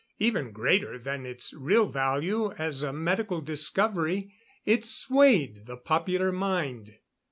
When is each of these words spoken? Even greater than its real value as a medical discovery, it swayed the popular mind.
Even 0.17 0.49
greater 0.51 0.97
than 0.97 1.27
its 1.27 1.53
real 1.53 1.85
value 1.87 2.53
as 2.53 2.81
a 2.81 2.91
medical 2.91 3.39
discovery, 3.39 4.33
it 4.65 4.83
swayed 4.83 5.67
the 5.67 5.77
popular 5.77 6.31
mind. 6.31 6.95